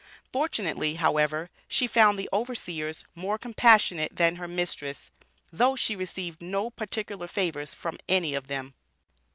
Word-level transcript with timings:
Fortunately, 0.33 0.95
however, 0.95 1.51
she 1.67 1.85
found 1.85 2.17
the 2.17 2.27
overseers 2.33 3.05
more 3.13 3.37
compassionate 3.37 4.15
than 4.15 4.37
her 4.37 4.47
mistress, 4.47 5.11
though 5.53 5.75
she 5.75 5.95
received 5.95 6.41
no 6.41 6.71
particular 6.71 7.27
favors 7.27 7.75
from 7.75 7.99
any 8.09 8.33
of 8.33 8.47
them. 8.47 8.73